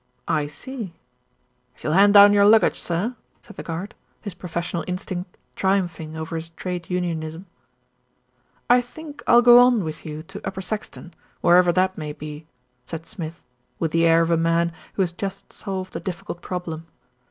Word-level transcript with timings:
"I 0.27 0.47
see." 0.47 0.95
"If 1.75 1.83
you'll 1.83 1.93
hand 1.93 2.15
down 2.15 2.33
your 2.33 2.43
luggage, 2.43 2.79
sir," 2.79 3.15
said 3.43 3.55
the 3.55 3.61
guard, 3.61 3.93
his 4.19 4.33
professional 4.33 4.83
instinct 4.87 5.37
triumphing 5.55 6.17
over 6.17 6.35
his 6.35 6.49
trade 6.49 6.89
unionism. 6.89 7.45
"I 8.67 8.81
think 8.81 9.21
I'll 9.27 9.43
go 9.43 9.59
on 9.59 9.83
with 9.83 10.03
you 10.03 10.23
to 10.23 10.41
Upper 10.43 10.61
Saxton, 10.61 11.13
wherever 11.41 11.71
that 11.73 11.99
may 11.99 12.13
be," 12.13 12.47
said 12.83 13.05
Smith, 13.05 13.43
with 13.77 13.91
the 13.91 14.07
air 14.07 14.23
of 14.23 14.31
a 14.31 14.37
man 14.37 14.73
who 14.95 15.03
has 15.03 15.11
just 15.11 15.53
solved 15.53 15.95
a 15.95 15.99
difficult 15.99 16.41
problem. 16.41 16.87